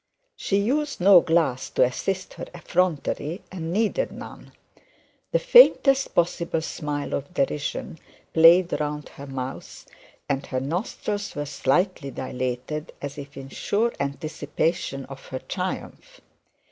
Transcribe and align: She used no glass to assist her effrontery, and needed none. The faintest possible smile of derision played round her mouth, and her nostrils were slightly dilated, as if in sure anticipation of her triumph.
She 0.35 0.57
used 0.57 0.99
no 0.99 1.21
glass 1.21 1.69
to 1.69 1.83
assist 1.83 2.33
her 2.33 2.47
effrontery, 2.55 3.43
and 3.51 3.71
needed 3.71 4.11
none. 4.11 4.51
The 5.31 5.37
faintest 5.37 6.15
possible 6.15 6.63
smile 6.63 7.13
of 7.13 7.35
derision 7.35 7.99
played 8.33 8.73
round 8.81 9.09
her 9.09 9.27
mouth, 9.27 9.85
and 10.27 10.43
her 10.47 10.59
nostrils 10.59 11.35
were 11.35 11.45
slightly 11.45 12.09
dilated, 12.09 12.93
as 12.99 13.19
if 13.19 13.37
in 13.37 13.49
sure 13.49 13.93
anticipation 13.99 15.05
of 15.05 15.27
her 15.27 15.37
triumph. 15.37 16.19